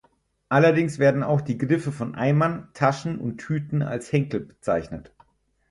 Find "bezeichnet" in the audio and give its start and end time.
4.39-5.11